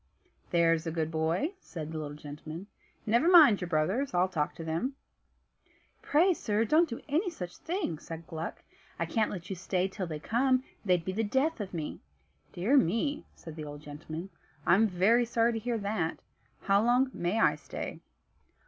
[0.49, 2.65] "That's a good boy," said the little gentleman.
[3.05, 4.15] "Never mind your brothers.
[4.15, 4.95] I'll talk to them."
[6.01, 8.63] "Pray, sir, don't do any such thing," said Gluck.
[8.97, 11.99] "I can't let you stay till they come; they'd be the death of me."
[12.51, 14.31] "Dear me," said the old gentleman,
[14.65, 16.17] "I'm very sorry to hear that.
[16.61, 17.99] How long may I stay?"